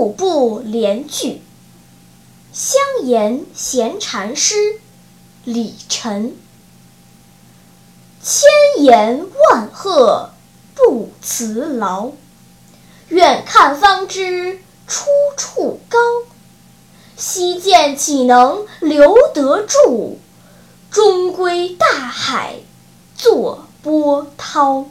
[0.00, 1.42] 五步连句，
[2.54, 4.80] 香言闲禅师
[5.44, 6.34] 李晨。
[8.22, 8.48] 千
[8.82, 10.30] 言万壑
[10.74, 12.12] 不辞劳，
[13.10, 15.04] 远看方知出
[15.36, 15.98] 处高。
[17.18, 20.16] 溪涧岂能留得住？
[20.90, 22.60] 终归大海
[23.18, 24.86] 作波涛。